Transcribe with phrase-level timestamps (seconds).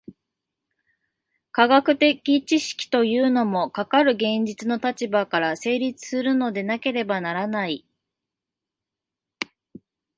[1.51, 7.85] 科学的知識というのも、かかる現実の立場から成立するのでなければならない。